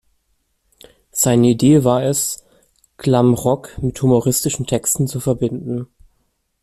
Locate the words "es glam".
2.01-3.35